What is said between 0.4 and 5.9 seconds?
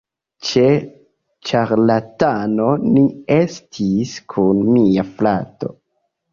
Ĉe ĉarlatano ni estis kun mia frato